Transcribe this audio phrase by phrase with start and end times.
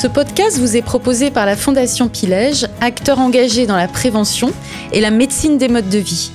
[0.00, 4.52] Ce podcast vous est proposé par la Fondation Pilège, acteur engagé dans la prévention
[4.92, 6.30] et la médecine des modes de vie.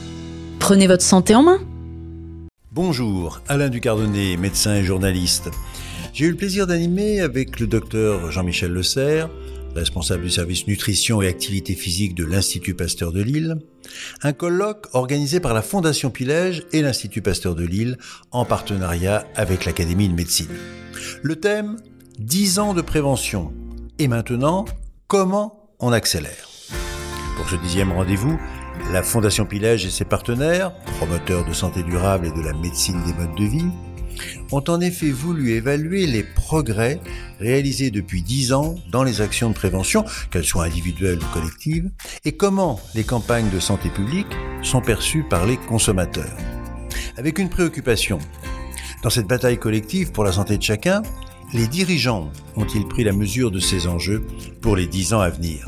[0.60, 1.62] Prenez votre santé en main.
[2.74, 5.50] Bonjour, Alain Ducardonnet, médecin et journaliste.
[6.12, 9.30] J'ai eu le plaisir d'animer avec le docteur Jean-Michel Le Serre,
[9.74, 13.56] responsable du service nutrition et activité physique de l'Institut Pasteur de Lille,
[14.24, 17.98] un colloque organisé par la Fondation Pilège et l'Institut Pasteur de Lille
[18.32, 20.52] en partenariat avec l'Académie de médecine.
[21.22, 21.78] Le thème
[22.20, 23.52] 10 ans de prévention.
[23.98, 24.66] Et maintenant,
[25.08, 26.48] comment on accélère?
[27.38, 28.40] Pour ce dixième rendez-vous,
[28.92, 33.14] la Fondation Pilège et ses partenaires, promoteurs de santé durable et de la médecine des
[33.14, 33.66] modes de vie,
[34.52, 37.00] ont en effet voulu évaluer les progrès
[37.40, 41.90] réalisés depuis 10 ans dans les actions de prévention, qu'elles soient individuelles ou collectives,
[42.26, 44.28] et comment les campagnes de santé publique
[44.62, 46.38] sont perçues par les consommateurs.
[47.18, 48.20] Avec une préoccupation.
[49.02, 51.02] Dans cette bataille collective pour la santé de chacun,
[51.54, 54.24] les dirigeants ont-ils pris la mesure de ces enjeux
[54.62, 55.68] pour les dix ans à venir?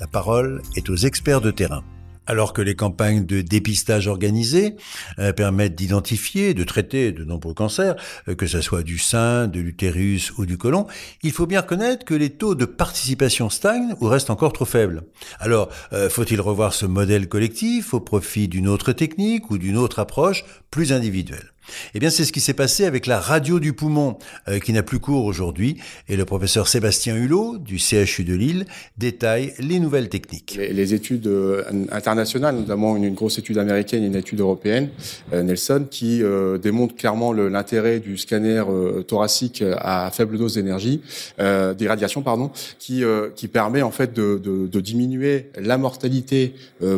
[0.00, 1.82] La parole est aux experts de terrain.
[2.26, 4.76] Alors que les campagnes de dépistage organisées
[5.18, 7.96] euh, permettent d'identifier de traiter de nombreux cancers,
[8.28, 10.86] euh, que ce soit du sein, de l'utérus ou du côlon,
[11.22, 15.02] il faut bien reconnaître que les taux de participation stagnent ou restent encore trop faibles.
[15.40, 19.98] Alors, euh, faut-il revoir ce modèle collectif au profit d'une autre technique ou d'une autre
[19.98, 21.51] approche plus individuelle?
[21.94, 24.16] Eh bien, c'est ce qui s'est passé avec la radio du poumon,
[24.48, 25.76] euh, qui n'a plus cours aujourd'hui,
[26.08, 28.66] et le professeur Sébastien Hulot, du CHU de Lille,
[28.98, 30.58] détaille les nouvelles techniques.
[30.58, 34.88] Les, études euh, internationales, notamment une, grosse étude américaine et une étude européenne,
[35.32, 36.22] euh, Nelson, qui
[36.62, 38.62] démontrent clairement l'intérêt du scanner
[39.06, 41.00] thoracique à faible dose d'énergie,
[41.38, 43.02] des radiations, pardon, qui,
[43.36, 46.54] qui permet en fait de, de, de diminuer la mortalité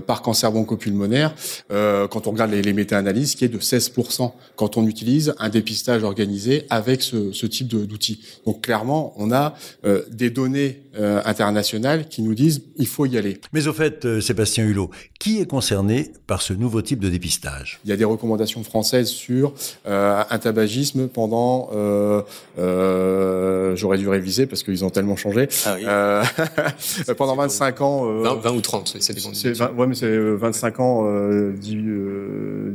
[0.07, 1.35] par cancer bronchopulmonaire
[1.69, 6.03] quand on regarde les, les méta-analyses, qui est de 16% quand on utilise un dépistage
[6.03, 8.21] organisé avec ce, type d'outils.
[8.47, 13.19] Donc clairement, on a euh, des données euh, internationales qui nous disent il faut y
[13.19, 13.41] aller.
[13.53, 17.81] Mais au fait, euh, Sébastien Hulot, qui est concerné par ce nouveau type de dépistage?
[17.85, 19.55] Il y a des recommandations françaises sur
[19.85, 21.71] un tabagisme pendant.
[22.57, 25.49] J'aurais dû réviser parce qu'ils ont tellement changé.
[25.67, 27.15] Ah oui.
[27.17, 28.05] pendant 25 ans.
[28.05, 29.25] 20, ou 30, c'est des
[29.77, 31.77] Ouais, mais c'est 25 ans, 10,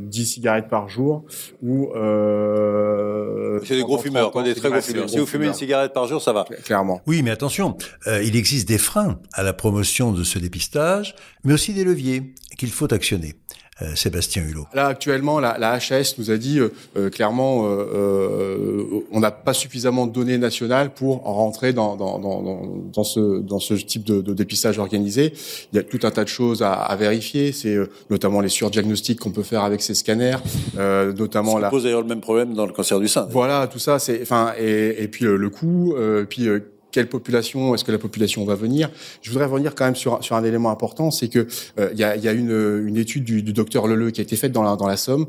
[0.09, 1.24] 10 cigarettes par jour
[1.62, 5.09] ou euh, c'est des gros fumeurs, des très gros fumeurs.
[5.09, 6.46] Si vous fumez une cigarette par jour, ça va.
[6.63, 7.02] Clairement.
[7.08, 7.78] Oui, mais attention,
[8.09, 12.34] euh, il existe des freins à la promotion de ce dépistage, mais aussi des leviers
[12.58, 13.36] qu'il faut actionner.
[13.81, 14.66] Euh, Sébastien Hulot.
[14.74, 19.53] Là, actuellement, la, la HAS nous a dit euh, euh clairement, euh, on n'a pas
[19.53, 22.42] suffisamment de données nationales pour rentrer dans, dans, dans,
[22.92, 25.31] dans, ce, dans ce type de, de, dépistage organisé.
[25.72, 27.53] Il y a tout un tas de choses à, à vérifier.
[27.53, 27.78] C'est
[28.09, 30.40] notamment les surdiagnostics qu'on peut faire avec ces scanners,
[30.76, 31.62] notamment.
[31.62, 33.30] Ça pose d'ailleurs le même problème dans le cancer du sein.
[33.31, 35.96] Voilà, tout ça, c'est, enfin, et, et puis le coût,
[36.30, 36.50] puis
[36.91, 38.89] quelle population est-ce que la population va venir?
[39.22, 41.47] Je voudrais revenir quand même sur, sur un élément important, c'est que
[41.79, 44.23] euh, il y, a, y, a, une, une étude du, du docteur Leleu qui a
[44.23, 45.28] été faite dans la, dans la Somme,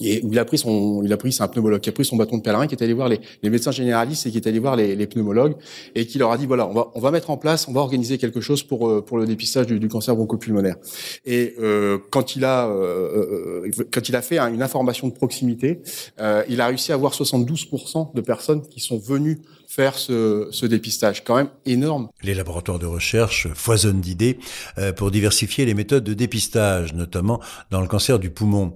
[0.00, 2.16] et il a pris son, il a pris, c'est un pneumologue qui a pris son
[2.16, 4.76] bâton de pèlerin, qui est allé voir les, médecins généralistes et qui est allé voir
[4.76, 5.54] les, pneumologues
[5.94, 7.80] et qui leur a dit voilà, on va, on va mettre en place, on va
[7.80, 10.76] organiser quelque chose pour euh, pour le dépistage du, cancer bronchopulmonaire.
[11.24, 15.80] Et euh, quand il a euh, euh quand il a fait une information de proximité,
[16.20, 20.66] euh, il a réussi à avoir 72% de personnes qui sont venues faire ce, ce,
[20.66, 22.08] dépistage, quand même énorme.
[22.22, 24.38] Les laboratoires de recherche foisonnent d'idées
[24.78, 27.40] euh, pour diversifier les méthodes de dépistage, notamment
[27.70, 28.74] dans le cancer du poumon.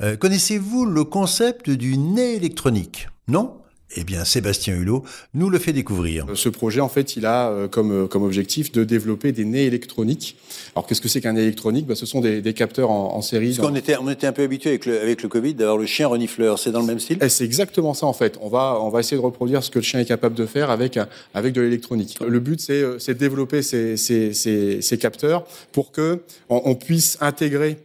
[0.00, 0.16] Euh,
[0.62, 3.08] Connaissez-vous le concept du nez électronique?
[3.26, 3.54] Non?
[3.96, 5.02] Eh bien, Sébastien Hulot
[5.34, 6.26] nous le fait découvrir.
[6.34, 9.64] Ce projet, en fait, il a euh, comme, euh, comme objectif de développer des nez
[9.66, 10.36] électroniques.
[10.74, 11.86] Alors, qu'est-ce que c'est qu'un nez électronique?
[11.86, 13.54] Bah, Ce sont des, des capteurs en, en série.
[13.56, 15.84] Parce qu'on était, on était un peu habitué avec le, avec le Covid d'avoir le
[15.86, 16.58] chien renifleur.
[16.58, 17.18] C'est dans le même style?
[17.20, 18.38] Eh, C'est exactement ça, en fait.
[18.40, 20.70] On va, on va essayer de reproduire ce que le chien est capable de faire
[20.70, 20.98] avec,
[21.34, 22.18] avec de l'électronique.
[22.26, 26.74] Le but, c'est euh, de développer ces, ces, ces, ces capteurs pour que on, on
[26.76, 27.78] puisse intégrer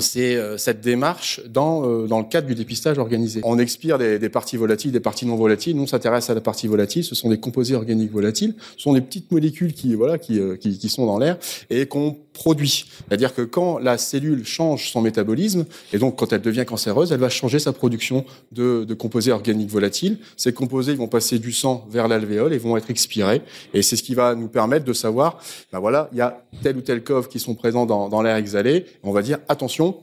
[0.00, 3.40] c'est euh, cette démarche dans, euh, dans le cadre du dépistage organisé.
[3.44, 5.76] On expire des, des parties volatiles, des parties non volatiles.
[5.76, 7.04] Nous, on s'intéresse à la partie volatile.
[7.04, 8.54] Ce sont des composés organiques volatiles.
[8.76, 11.38] Ce sont des petites molécules qui, voilà, qui, euh, qui, qui sont dans l'air
[11.70, 12.86] et qu'on produit.
[13.08, 17.18] C'est-à-dire que quand la cellule change son métabolisme, et donc quand elle devient cancéreuse, elle
[17.18, 20.18] va changer sa production de, composés organiques volatiles.
[20.36, 23.42] Ces composés vont passer du sang vers l'alvéole et vont être expirés.
[23.74, 25.38] Et c'est ce qui va nous permettre de savoir,
[25.72, 28.86] ben voilà, il y a tel ou tel cove qui sont présents dans l'air exhalé.
[29.02, 29.96] On va dire, attention,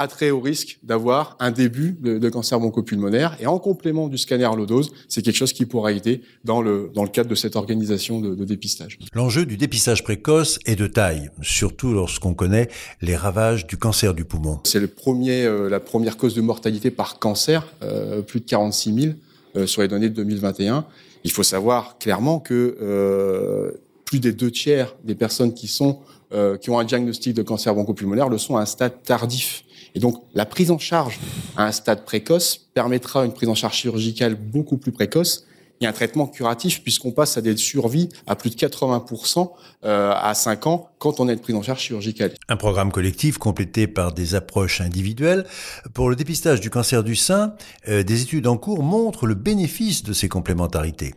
[0.00, 3.36] attrait au risque d'avoir un début de, de, cancer bronchopulmonaire.
[3.40, 6.90] Et en complément du scanner low dose, c'est quelque chose qui pourra aider dans le,
[6.94, 8.98] dans le cadre de cette organisation de, de dépistage.
[9.12, 12.68] L'enjeu du dépistage précoce est de taille, surtout lorsqu'on connaît
[13.02, 14.60] les ravages du cancer du poumon.
[14.64, 18.94] C'est le premier, euh, la première cause de mortalité par cancer, euh, plus de 46
[18.94, 19.14] 000
[19.56, 20.86] euh, sur les données de 2021.
[21.24, 23.76] Il faut savoir clairement que
[24.06, 26.00] plus des deux tiers des personnes qui sont
[26.32, 29.64] euh, qui ont un diagnostic de cancer bronchopulmonaire le sont à un stade tardif.
[29.94, 31.18] Et donc, la prise en charge
[31.56, 35.46] à un stade précoce permettra une prise en charge chirurgicale beaucoup plus précoce
[35.80, 39.50] et un traitement curatif puisqu'on passe à des survies à plus de 80%
[39.84, 42.32] euh, à 5 ans quand on a une prise en charge chirurgicale.
[42.48, 45.46] Un programme collectif complété par des approches individuelles.
[45.94, 47.54] Pour le dépistage du cancer du sein,
[47.88, 51.14] euh, des études en cours montrent le bénéfice de ces complémentarités.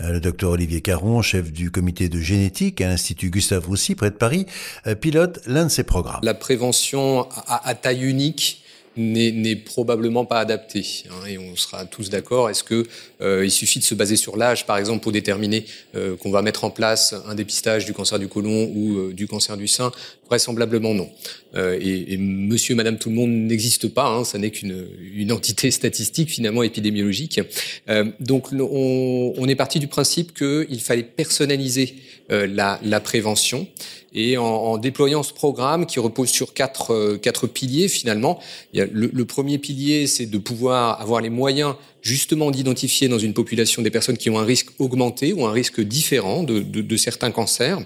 [0.00, 4.10] Euh, le docteur Olivier Caron, chef du comité de génétique à l'Institut Gustave Roussy près
[4.10, 4.46] de Paris,
[4.86, 6.20] euh, pilote l'un de ces programmes.
[6.22, 8.62] La prévention à, taille unique
[8.96, 10.84] n'est probablement pas adaptée.
[11.08, 12.50] Hein, et on sera tous d'accord.
[12.50, 12.84] Est-ce que
[13.20, 15.66] euh, il suffit de se baser sur l'âge, par exemple, pour déterminer
[16.20, 19.68] qu'on va mettre en place un dépistage du cancer du côlon ou du cancer du
[19.68, 19.92] sein
[20.28, 21.08] Vraisemblablement non.
[21.54, 25.32] Euh, et, et, monsieur, madame, tout le monde n'existe pas, hein, ça n'est qu'une une
[25.32, 27.40] entité statistique finalement épidémiologique.
[27.88, 31.94] Euh, donc on, on, est parti du principe qu'il fallait personnaliser
[32.30, 33.66] euh, la, la, prévention.
[34.14, 38.38] Et en, en, déployant ce programme qui repose sur quatre, euh, quatre piliers finalement,
[38.74, 43.08] il y a le, le premier pilier, c'est de pouvoir avoir les moyens justement d'identifier
[43.08, 46.60] dans une population des personnes qui ont un risque augmenté ou un risque différent de,
[46.60, 47.80] de, de certains cancers.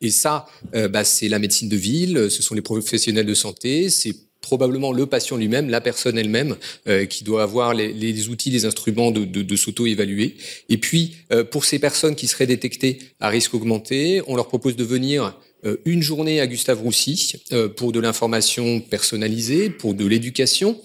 [0.00, 3.90] Et ça, euh, bah, c'est la médecine de ville, ce sont les professionnels de santé,
[3.90, 6.56] c'est probablement le patient lui-même, la personne elle-même,
[6.88, 10.36] euh, qui doit avoir les, les, outils, les instruments de, de, de s'auto-évaluer.
[10.70, 14.76] Et puis, euh, pour ces personnes qui seraient détectées à risque augmenté, on leur propose
[14.76, 15.38] de venir
[15.84, 17.34] une journée à Gustave Roussy
[17.76, 20.80] pour de l'information personnalisée, pour de l'éducation,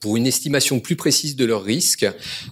[0.00, 2.06] pour une estimation plus précise de leurs risques,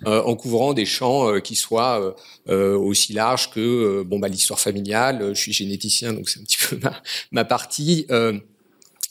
[0.06, 2.14] euh, en couvrant des champs euh, qui soient
[2.48, 5.32] euh, aussi larges que bon bah l'histoire familiale.
[5.34, 7.02] Je suis généticien, donc c'est un petit peu ma,
[7.32, 8.06] ma partie.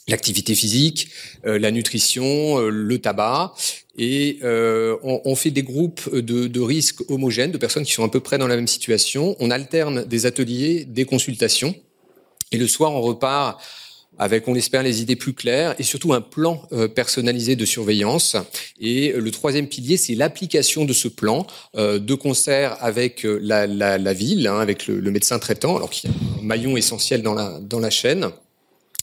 [0.09, 1.09] L'activité physique,
[1.43, 3.53] la nutrition, le tabac,
[3.97, 8.09] et on, on, fait des groupes de, de risques homogènes, de personnes qui sont à
[8.09, 9.35] peu près dans la même situation.
[9.41, 11.75] On alterne des ateliers, des consultations,
[12.53, 13.61] et le soir on repart
[14.19, 18.35] avec, on espère, les idées plus claires et surtout un plan euh, personnalisé de surveillance.
[18.79, 23.67] Et euh, le troisième pilier, c'est l'application de ce plan euh, de concert avec la,
[23.67, 26.77] la, la ville, hein, avec le, le, médecin traitant, alors qu'il y a un maillon
[26.77, 28.29] essentiel dans la, dans la chaîne.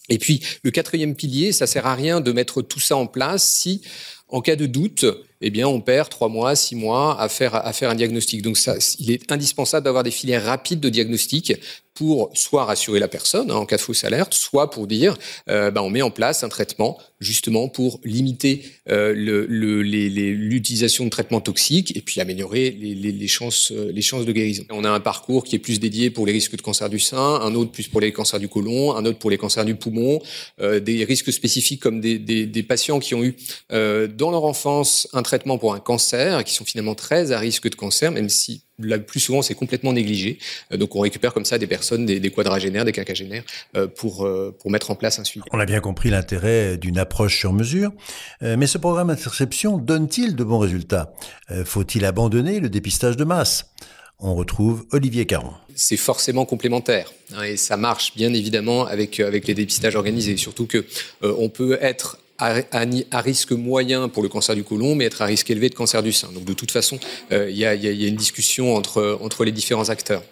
[0.08, 3.42] Et puis, le quatrième pilier, ça sert à rien de mettre tout ça en place
[3.42, 3.80] si,
[4.28, 5.06] en cas de doute,
[5.40, 8.42] eh bien, on perd trois mois, six mois à faire, à faire un diagnostic.
[8.42, 11.54] Donc, ça, il est indispensable d'avoir des filières rapides de diagnostic
[11.94, 15.16] pour soit rassurer la personne hein, en cas de fausse alerte, soit pour dire
[15.48, 21.10] euh, ben, on met en place un traitement justement pour limiter euh, l'utilisation le, de
[21.10, 24.64] traitements toxiques et puis améliorer les, les, les, chances, les chances de guérison.
[24.70, 27.40] On a un parcours qui est plus dédié pour les risques de cancer du sein,
[27.40, 30.20] un autre plus pour les cancers du côlon, un autre pour les cancers du poumon,
[30.60, 33.36] euh, des risques spécifiques comme des, des, des patients qui ont eu
[33.72, 37.68] euh, dans leur enfance un traitement pour un cancer, qui sont finalement très à risque
[37.68, 40.38] de cancer, même si le plus souvent c'est complètement négligé.
[40.72, 43.44] Euh, donc on récupère comme ça des personnes, des, des quadragénaires, des quinquagénaires,
[43.76, 45.44] euh, pour, euh, pour mettre en place un suivi.
[45.52, 47.92] On a bien compris l'intérêt d'une approche sur mesure,
[48.40, 51.12] mais ce programme d'interception donne-t-il de bons résultats?
[51.64, 53.72] Faut-il abandonner le dépistage de masse?
[54.18, 55.52] On retrouve Olivier Caron.
[55.74, 60.36] C'est forcément complémentaire hein, et ça marche bien évidemment avec avec les dépistages organisés.
[60.36, 60.84] Surtout que
[61.22, 65.50] on peut être à, risque moyen pour le cancer du côlon, mais être à risque
[65.50, 66.30] élevé de cancer du sein.
[66.32, 66.98] Donc de toute façon,
[67.32, 70.22] euh, il y, a, y, a, une discussion entre, entre les différents acteurs.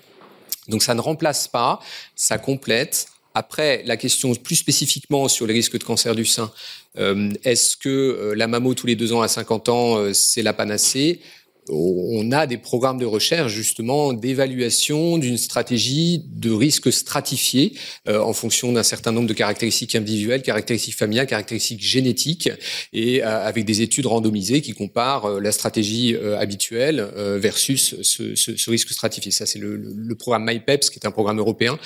[0.68, 1.80] Donc ça ne remplace pas,
[2.14, 3.06] ça complète.
[3.34, 6.52] Après, la question plus spécifiquement sur les risques de cancer du sein,
[6.98, 10.42] euh, est-ce que euh, la mammo tous les deux ans à 50 ans, euh, c'est
[10.42, 11.20] la panacée?
[11.68, 17.74] On a des programmes de recherche justement d'évaluation d'une stratégie de risque stratifié
[18.08, 22.50] euh, en fonction d'un certain nombre de caractéristiques individuelles, caractéristiques familiales, caractéristiques génétiques,
[22.92, 27.96] et euh, avec des études randomisées qui comparent euh, la stratégie euh, habituelle euh, versus
[28.02, 29.30] ce, ce, ce, risque stratifié.
[29.30, 31.78] Ça, c'est le, le, programme MyPeps, qui est un programme européen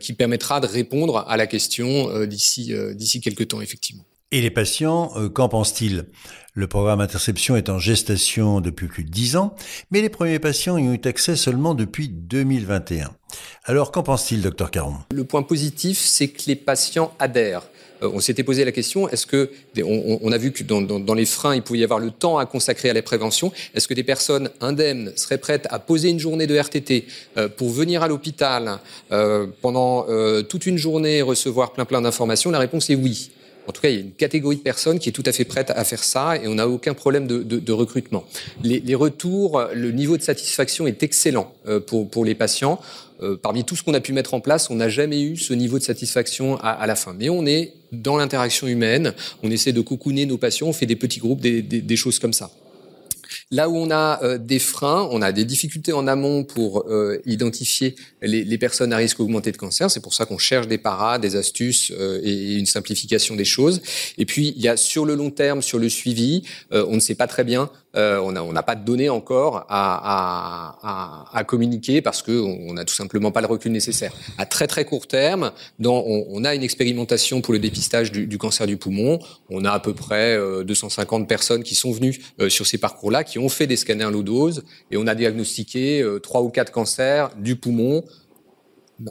[0.00, 4.04] qui permettra de répondre à la question d'ici d'ici quelques temps, effectivement.
[4.36, 6.04] Et les patients, qu'en pensent-ils?
[6.52, 9.54] Le programme Interception est en gestation depuis plus de 10 ans,
[9.90, 13.14] mais les premiers patients y ont eu accès seulement depuis 2021.
[13.64, 14.96] Alors, qu'en pense-t-il, docteur Caron?
[15.14, 17.62] Le point positif, c'est que les patients adhèrent.
[18.02, 19.50] Euh, on s'était posé la question, est-ce que,
[19.82, 22.36] on, a vu que dans, dans, dans, les freins, il pouvait y avoir le temps
[22.36, 26.20] à consacrer à la prévention, est-ce que des personnes indemnes seraient prêtes à poser une
[26.20, 27.06] journée de RTT
[27.38, 28.80] euh, pour venir à l'hôpital
[29.12, 32.50] euh, pendant euh, toute une journée recevoir plein plein d'informations?
[32.50, 33.30] La réponse est oui.
[33.66, 35.44] En tout cas, il y a une catégorie de personnes qui est tout à fait
[35.44, 38.24] prête à faire ça et on n'a aucun problème de, recrutement.
[38.62, 42.80] Les, les, retours, le niveau de satisfaction est excellent euh, pour, pour les patients.
[43.22, 45.52] Euh, parmi tout ce qu'on a pu mettre en place, on n'a jamais eu ce
[45.52, 47.14] niveau de satisfaction à, à, la fin.
[47.18, 50.96] Mais on est dans l'interaction humaine, on essaie de cocooner nos patients, on fait des
[50.96, 52.50] petits groupes, des choses comme ça.
[53.52, 57.20] Là où on a euh, des freins, on a des difficultés en amont pour euh,
[57.26, 59.88] identifier les, les, personnes à risque augmenté de cancer.
[59.88, 63.82] C'est pour ça qu'on cherche des paras, des astuces euh, et une simplification des choses.
[64.18, 67.14] Et puis, il y a sur le long terme, sur le suivi, on ne sait
[67.14, 72.02] pas très bien euh, on n'a on pas de données encore à, à, à, communiquer
[72.02, 74.12] parce qu'on n'a tout simplement pas le recul nécessaire.
[74.38, 78.38] À très très court terme, dans, on, a une expérimentation pour le dépistage du, du,
[78.38, 79.18] cancer du poumon.
[79.50, 83.24] On a à peu près 250 euh, personnes qui sont venues euh, sur ces parcours-là,
[83.24, 87.30] qui ont fait des scanners low dose et on a diagnostiqué trois ou quatre cancers
[87.36, 88.02] du poumon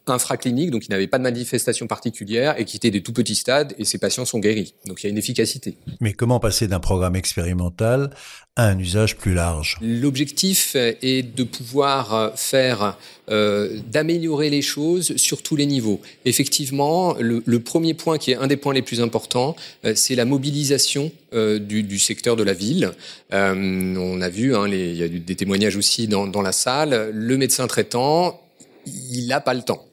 [0.07, 3.73] infraclinique, donc il n'avait pas de manifestation particulière et qui était des tout petits stades
[3.77, 4.73] et ces patients sont guéris.
[4.87, 5.77] Donc il y a une efficacité.
[6.01, 8.09] Mais comment passer d'un programme expérimental
[8.55, 9.77] à un usage plus large?
[9.81, 12.97] L'objectif est de pouvoir faire,
[13.29, 16.01] euh, d'améliorer les choses sur tous les niveaux.
[16.25, 20.15] Effectivement, le, le, premier point qui est un des points les plus importants, euh, c'est
[20.15, 22.91] la mobilisation euh, du, du, secteur de la ville.
[23.33, 26.53] Euh, on a vu, hein, les, il y a des témoignages aussi dans, dans la
[26.53, 28.39] salle, le médecin traitant
[28.85, 29.85] il n'a pas le temps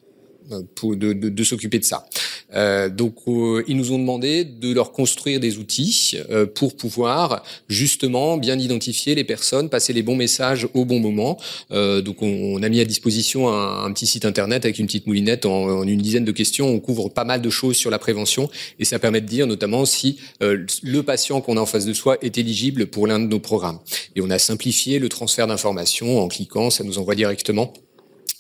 [0.52, 2.06] euh, pour, de, de, de s'occuper de ça.
[2.54, 7.42] Euh, donc, euh, ils nous ont demandé de leur construire des outils euh, pour pouvoir
[7.68, 11.38] justement bien identifier les personnes, passer les bons messages au bon moment.
[11.70, 15.06] Euh, donc, on, on, a mis à disposition un, petit site internet avec une petite
[15.06, 16.68] moulinette en, une dizaine de questions.
[16.68, 19.84] On couvre pas mal de choses sur la prévention et ça permet de dire notamment
[19.84, 23.40] si le patient qu'on a en face de soi est éligible pour l'un de nos
[23.40, 23.78] programmes.
[24.16, 27.72] Et on a simplifié le transfert d'informations en cliquant, ça nous envoie directement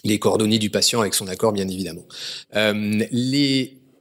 [0.04, 2.04] les coordonnées du patient avec son accord, bien évidemment.
[2.56, 3.04] Euh,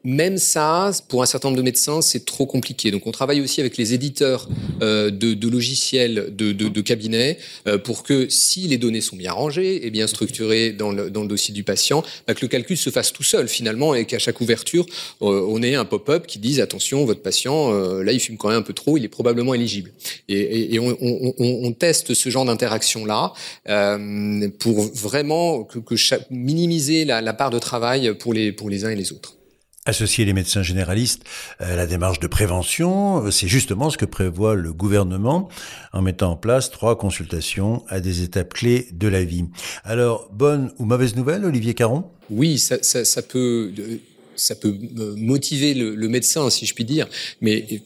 [0.03, 2.91] même ça, pour un certain nombre de médecins, c'est trop compliqué.
[2.91, 4.49] Donc, on travaille aussi avec les éditeurs
[4.81, 9.15] euh, de, de, logiciels de, de, de cabinets euh, pour que, si les données sont
[9.15, 12.47] bien rangées et bien structurées dans le, dans le dossier du patient, bah, que le
[12.47, 14.85] calcul se fasse tout seul finalement et qu'à chaque ouverture,
[15.21, 18.49] euh, on ait un pop-up qui dise attention, votre patient, euh, là, il fume quand
[18.49, 19.91] même un peu trop, il est probablement éligible.
[20.27, 23.33] Et, et, et on, on, on, teste ce genre d'interaction là
[23.69, 28.69] euh, pour vraiment que, que chaque, minimiser la, la part de travail pour les pour
[28.69, 29.35] les uns et les autres.
[29.87, 31.23] Associer les médecins généralistes
[31.57, 35.49] à la démarche de prévention, c'est justement ce que prévoit le gouvernement
[35.91, 39.45] en mettant en place trois consultations à des étapes clés de la vie.
[39.83, 42.03] Alors, bonne ou mauvaise nouvelle, Olivier Caron?
[42.29, 43.71] Oui, ça, ça, ça, peut
[44.35, 44.77] ça peut
[45.17, 47.07] motiver le, le, médecin, si je puis dire,
[47.41, 47.81] mais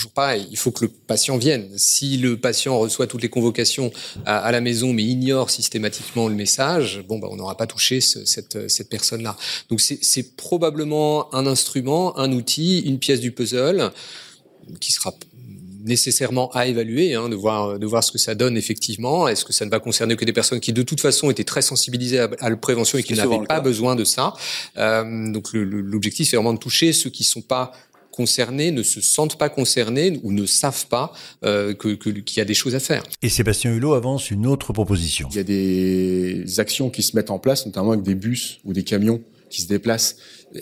[0.00, 1.68] toujours pareil, il faut que le patient vienne.
[1.76, 3.92] Si le patient reçoit toutes les convocations
[4.24, 8.00] à, à la maison mais ignore systématiquement le message, bon, bah, on n'aura pas touché
[8.00, 9.36] ce, cette, cette personne-là.
[9.68, 13.90] Donc c'est probablement un instrument, un outil, une pièce du puzzle
[14.80, 15.12] qui sera
[15.82, 19.28] nécessairement à évaluer, hein, de voir de voir ce que ça donne effectivement.
[19.28, 21.62] Est-ce que ça ne va concerner que des personnes qui de toute façon étaient très
[21.62, 24.34] sensibilisées à, à la prévention et qui n'avaient pas besoin de ça.
[24.76, 27.72] Euh, donc l'objectif c'est vraiment de toucher ceux qui sont pas
[28.20, 31.12] concernés ne se sentent pas concernés ou ne savent pas
[31.42, 33.02] euh, qu'il que, qu'il y a des choses à faire.
[33.22, 35.26] Et Sébastien Hulot avance une autre proposition.
[35.30, 38.74] Il y a des actions qui se mettent en place, notamment avec des bus ou
[38.74, 40.16] des camions qui se déplacent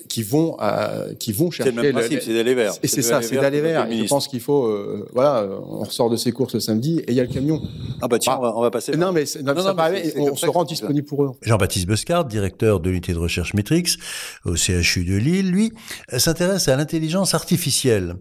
[0.08, 1.70] qui vont euh, qui vont chercher.
[1.70, 2.74] C'est le même principe, c'est d'aller vers.
[2.82, 3.90] Et c'est ça, c'est d'aller vers.
[3.90, 7.14] Je pense qu'il faut, euh, voilà, on ressort de ses courses le samedi et il
[7.14, 7.62] y a le camion.
[8.02, 8.96] Ah bah tiens, bah, on, va, on, va, passer.
[8.96, 11.30] Non mais non, non, ça non, mais on se rend disponible pour eux.
[11.42, 13.96] Jean-Baptiste Bescard, directeur de l'unité de recherche Matrix
[14.44, 15.72] au CHU de Lille, lui
[16.16, 18.16] s'intéresse à l'intelligence artificielle.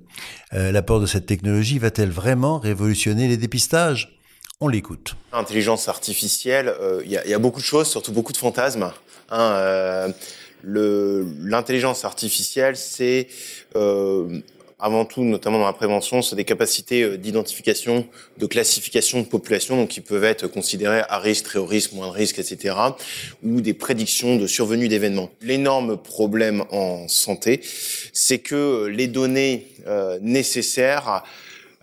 [0.53, 4.19] Euh, L'apport de cette technologie va-t-elle vraiment révolutionner les dépistages?
[4.59, 5.15] On l'écoute.
[5.33, 8.91] Intelligence artificielle, euh, il y, y, a beaucoup de choses, surtout beaucoup de fantasmes.
[9.29, 10.09] Hein, euh,
[10.63, 13.27] l'intelligence artificielle, c'est
[13.75, 14.41] euh,
[14.79, 19.75] avant tout, notamment dans la prévention, c'est des capacités euh, d'identification, de classification de population,
[19.75, 22.75] donc qui peuvent être considérées à risque, très haut risque, moins de risque, etc.,
[23.43, 25.29] ou des prédictions de survenue d'événements.
[25.41, 27.61] L'énorme problème en santé,
[28.13, 31.23] c'est que les données euh, nécessaires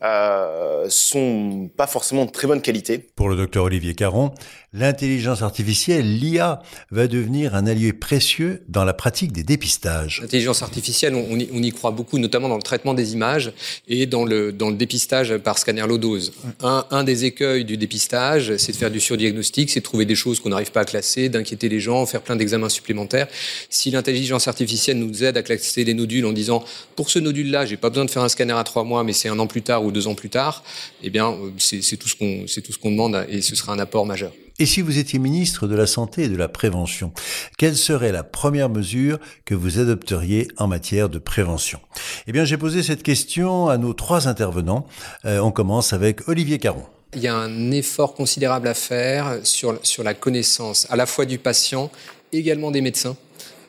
[0.05, 2.99] euh, sont pas forcément de très bonne qualité.
[3.17, 4.33] Pour le docteur Olivier Caron,
[4.75, 10.21] l'intelligence artificielle, l'IA, va devenir un allié précieux dans la pratique des dépistages.
[10.21, 13.53] L'intelligence artificielle, on, y, on, y, croit beaucoup, notamment dans le traitement des images
[13.89, 16.33] et dans le, dans le dépistage par scanner low dose.
[16.63, 20.17] Un, un des écueils du dépistage, c'est de faire du surdiagnostic, c'est de trouver des
[20.17, 23.29] choses qu'on n'arrive pas à classer, d'inquiéter les gens, faire plein d'examens supplémentaires.
[23.71, 26.63] Si l'intelligence artificielle nous aide à classer les nodules en disant,
[26.95, 29.29] pour ce nodule-là, j'ai pas besoin de faire un scanner à trois mois, mais c'est
[29.29, 30.63] un an plus tard ou deux ans plus tard,
[31.03, 33.79] eh bien, c'est tout ce qu'on c'est tout ce qu'on demande et ce sera un
[33.79, 34.33] apport majeur.
[34.61, 37.13] Et si vous étiez ministre de la Santé et de la Prévention,
[37.59, 41.81] quelle serait la première mesure que vous adopteriez en matière de prévention?
[42.29, 44.87] Eh bien, j'ai posé cette question à nos trois intervenants.
[45.25, 46.85] Euh, on commence avec Olivier Caron.
[47.17, 51.27] Il y a un effort considérable à faire sur, sur la connaissance à la fois
[51.27, 51.91] du patient,
[52.33, 53.17] également des médecins.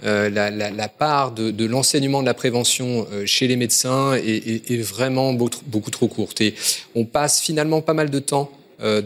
[0.05, 5.91] Euh, la, part de, l'enseignement de la prévention euh, chez les médecins est, vraiment beaucoup,
[5.91, 6.41] trop courte.
[6.41, 6.53] Et
[6.93, 8.51] on passe finalement pas mal de temps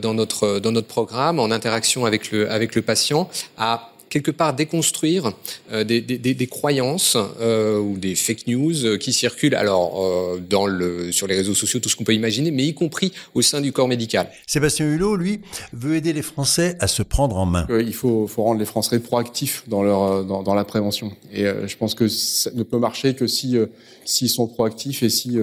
[0.02, 4.54] dans notre dans notre programme, en interaction avec le avec le patient, à quelque part
[4.54, 5.32] déconstruire
[5.72, 10.40] euh, des, des, des, croyances euh, ou des fake news euh, qui circulent alors euh,
[10.40, 13.42] dans le, sur les réseaux sociaux, tout ce qu'on peut imaginer, mais y compris au
[13.42, 14.30] sein du corps médical.
[14.48, 15.42] Sébastien Hulot, lui,
[15.74, 17.68] veut aider les Français à se prendre en main.
[17.70, 21.12] il faut, faut rendre les Français proactifs dans, leur, dans, dans la prévention.
[21.32, 23.58] Et je pense que ça ne peut marcher que si
[24.06, 25.38] s'ils sont proactifs et si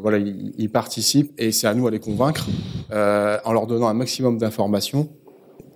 [0.00, 1.32] voilà ils, ils, participent.
[1.38, 2.46] Et c'est à nous à les convaincre
[2.90, 5.08] en leur donnant un maximum d'informations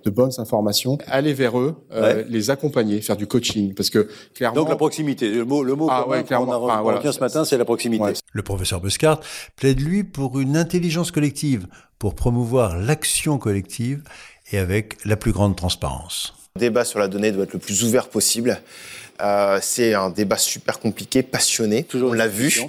[0.03, 4.55] de bonnes informations, aller vers eux, euh, les accompagner, faire du coaching, parce que clairement.
[4.55, 7.45] Donc la proximité, le mot, le mot ah, ouais, clairement, on a enfin, ce matin,
[7.45, 8.03] c'est la proximité.
[8.03, 8.13] Ouais.
[8.33, 9.19] Le professeur Buscart
[9.55, 11.67] plaide lui pour une intelligence collective,
[11.99, 14.03] pour promouvoir l'action collective
[14.51, 16.33] et avec la plus grande transparence.
[16.55, 18.61] Le débat sur la donnée doit être le plus ouvert possible.
[19.21, 22.61] Euh, c'est un débat super compliqué, passionné, Toujours on l'a vu,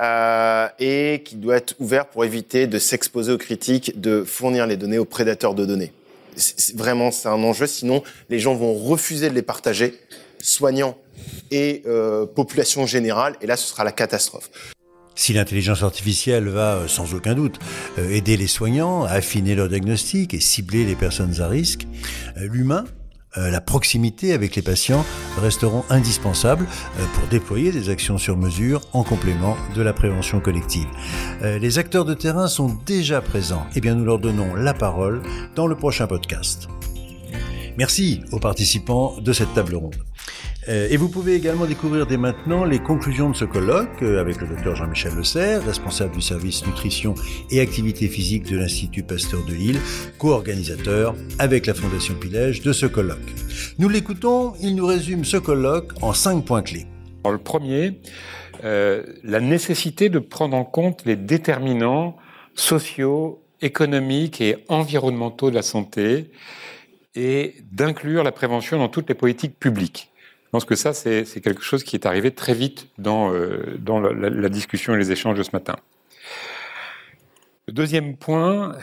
[0.00, 4.76] euh, et qui doit être ouvert pour éviter de s'exposer aux critiques, de fournir les
[4.76, 5.92] données aux prédateurs de données
[6.74, 7.66] vraiment, c'est un enjeu.
[7.66, 9.94] Sinon, les gens vont refuser de les partager,
[10.40, 10.96] soignants
[11.50, 13.36] et euh, population générale.
[13.40, 14.50] Et là, ce sera la catastrophe.
[15.14, 17.58] Si l'intelligence artificielle va, euh, sans aucun doute,
[17.98, 21.86] euh, aider les soignants à affiner leur diagnostic et cibler les personnes à risque,
[22.36, 22.84] l'humain
[23.36, 25.04] la proximité avec les patients
[25.38, 26.66] resteront indispensables
[26.98, 30.86] euh, pour déployer des actions sur mesure en complément de la prévention collective.
[31.42, 33.66] Euh, les acteurs de terrain sont déjà présents.
[33.74, 35.22] Eh bien, nous leur donnons la parole
[35.54, 36.68] dans le prochain podcast.
[37.76, 40.05] Merci aux participants de cette table ronde.
[40.68, 44.40] Euh, et vous pouvez également découvrir dès maintenant les conclusions de ce colloque euh, avec
[44.40, 47.14] le docteur Jean-Michel Le responsable du service nutrition
[47.50, 49.78] et activité physique de l'Institut Pasteur de Lille,
[50.18, 53.18] co-organisateur avec la Fondation Pilège de ce colloque.
[53.78, 56.86] Nous l'écoutons, il nous résume ce colloque en cinq points clés.
[57.24, 58.00] le premier,
[58.64, 62.16] euh, la nécessité de prendre en compte les déterminants
[62.54, 66.30] sociaux, économiques et environnementaux de la santé
[67.14, 70.10] et d'inclure la prévention dans toutes les politiques publiques.
[70.56, 74.94] Pense que ça, c'est quelque chose qui est arrivé très vite dans, euh, la, discussion
[74.94, 75.76] et les échanges de ce matin.
[77.66, 78.74] Le deuxième point,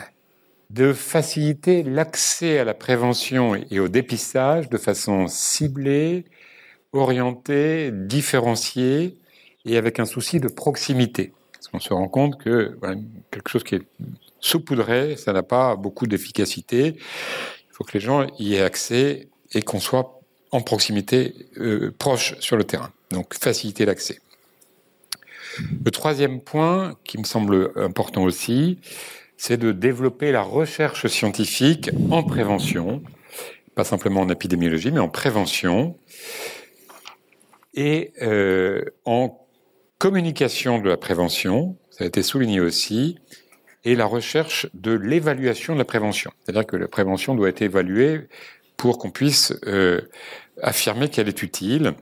[0.70, 6.26] de faciliter l'accès à la prévention et au dépistage de façon ciblée,
[6.92, 9.16] orientée, différenciée
[9.64, 11.32] et avec un souci de proximité.
[11.54, 12.78] Parce qu'on se rend compte que
[13.32, 13.86] quelque chose qui est
[14.38, 16.94] saupoudré, ça n'a pas beaucoup d'efficacité.
[16.96, 20.20] Il faut que les gens y aient accès et qu'on soit
[20.54, 22.92] en proximité euh, proche sur le terrain.
[23.10, 24.20] Donc faciliter l'accès.
[25.84, 28.78] Le troisième point qui me semble important aussi,
[29.36, 33.02] c'est de développer la recherche scientifique en prévention,
[33.74, 35.98] pas simplement en épidémiologie, mais en prévention,
[37.74, 39.44] et euh, en
[39.98, 43.18] communication de la prévention, ça a été souligné aussi,
[43.84, 46.30] et la recherche de l'évaluation de la prévention.
[46.44, 48.28] C'est-à-dire que la prévention doit être évaluée
[48.76, 50.00] pour qu'on puisse euh,
[50.62, 51.94] affirmer qu'elle est utile.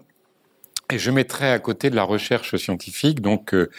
[0.90, 3.70] Et je mettrai à côté de la recherche scientifique, donc euh,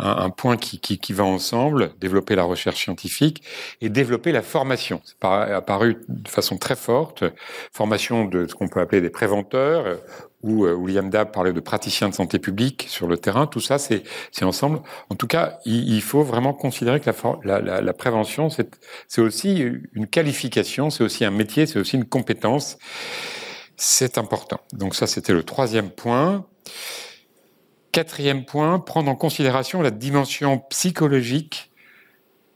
[0.00, 3.42] un, point qui, qui, va ensemble, développer la recherche scientifique
[3.80, 5.00] et développer la formation.
[5.04, 7.24] C'est apparu de façon très forte,
[7.72, 9.98] formation de ce qu'on peut appeler des préventeurs,
[10.42, 13.46] où euh, William Dab parlait de praticiens de santé publique sur le terrain.
[13.46, 14.02] Tout ça, c'est
[14.42, 14.80] ensemble.
[15.10, 17.10] En tout cas, il, il, faut vraiment considérer que
[17.44, 22.04] la, la, la prévention, c'est aussi une qualification, c'est aussi un métier, c'est aussi une
[22.04, 22.78] compétence.
[23.78, 24.60] C'est important.
[24.72, 26.44] Donc ça, c'était le troisième point.
[27.92, 31.70] Quatrième point, prendre en considération la dimension psychologique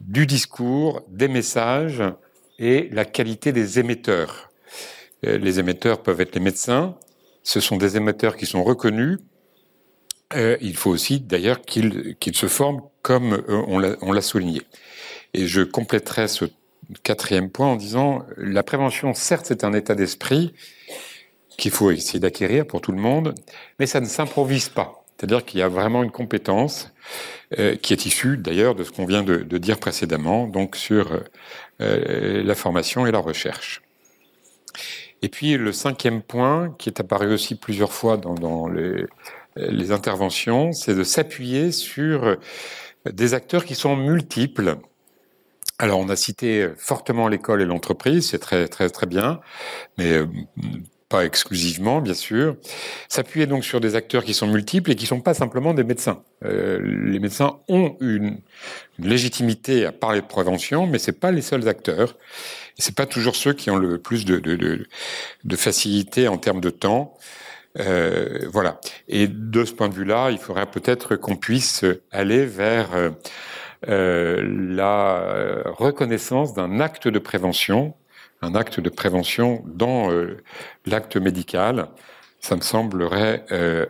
[0.01, 2.03] du discours, des messages
[2.59, 4.51] et la qualité des émetteurs.
[5.25, 6.97] Euh, les émetteurs peuvent être les médecins.
[7.41, 9.17] Ce sont des émetteurs qui sont reconnus.
[10.35, 14.61] Euh, il faut aussi d'ailleurs qu'ils se forment comme euh, on l'a souligné.
[15.33, 16.45] Et je compléterai ce
[17.03, 20.53] quatrième point en disant la prévention, certes, c'est un état d'esprit,
[21.57, 23.35] qu'il faut essayer d'acquérir pour tout le monde,
[23.79, 25.03] mais ça ne s'improvise pas.
[25.17, 26.91] C'est-à-dire qu'il y a vraiment une compétence
[27.59, 31.21] euh, qui est issue d'ailleurs de ce qu'on vient de, dire précédemment, donc sur
[31.81, 33.81] euh, la formation et la recherche.
[35.21, 39.05] Et puis le cinquième point, qui est apparu aussi plusieurs fois dans, les,
[39.55, 42.37] les interventions, c'est de s'appuyer sur
[43.09, 44.77] des acteurs qui sont multiples.
[45.79, 49.39] Alors, on a cité fortement l'école et l'entreprise, c'est très très très bien,
[49.97, 50.27] mais euh,
[51.13, 52.55] pas exclusivement, bien sûr.
[53.07, 56.23] S'appuyer donc sur des acteurs qui sont multiples et qui sont pas simplement des médecins.
[56.43, 58.39] Euh, les médecins ont une,
[58.97, 62.17] légitimité à parler de prévention, mais c'est pas les seuls acteurs.
[62.79, 67.15] C'est pas toujours ceux qui ont le plus de facilité en termes de temps.
[67.79, 68.81] Euh, voilà.
[69.07, 72.89] Et de ce point de vue-là, il faudrait peut-être qu'on puisse aller vers
[73.87, 74.43] euh,
[74.75, 77.93] la reconnaissance d'un acte de prévention,
[78.43, 80.09] un acte de prévention dans
[80.85, 81.87] l'acte médical.
[82.39, 83.45] Ça me semblerait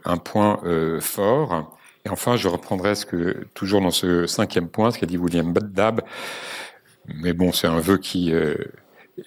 [0.06, 0.62] un point
[1.00, 1.78] fort.
[2.06, 5.54] Et enfin, je reprendrai ce que, toujours dans ce cinquième point, ce qu'a dit William
[5.54, 6.02] Dab,
[7.08, 8.56] mais bon, c'est un vœu qui euh,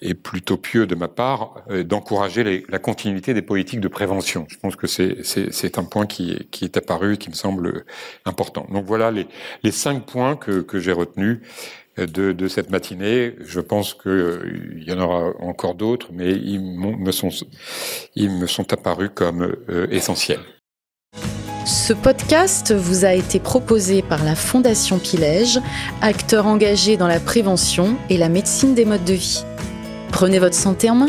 [0.00, 4.46] est plutôt pieux de ma part, euh, d'encourager la continuité des politiques de prévention.
[4.48, 7.84] Je pense que c'est un point qui, est apparu et qui me semble
[8.24, 8.66] important.
[8.70, 11.42] Donc voilà les, cinq points que, que j'ai retenus euh,
[11.98, 13.34] de, cette matinée.
[13.40, 17.30] Je pense qu'il y en aura encore d'autres, mais ils, me sont,
[18.14, 19.56] ils me sont apparus comme
[19.90, 20.40] essentiels.
[21.66, 25.58] Ce podcast vous a été proposé par la Fondation Pilège,
[26.00, 29.42] acteur engagé dans la prévention et la médecine des modes de vie.
[30.12, 31.08] Prenez votre santé en main.